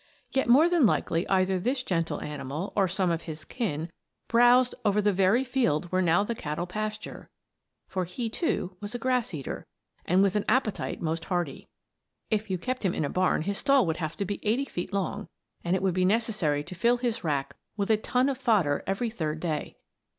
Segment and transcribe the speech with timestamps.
[0.31, 3.91] Yet more than likely either this gentle animal, or some of his kin,
[4.27, 7.29] browsed over the very field where now the cattle pasture,
[7.87, 9.67] for he, too, was a grass eater,
[10.03, 11.67] and with an appetite most hearty.
[12.31, 14.91] If you kept him in a barn his stall would have to be eighty feet
[14.91, 15.27] long,
[15.63, 19.11] and it would be necessary to fill his rack with a ton of fodder every
[19.11, 19.75] third day.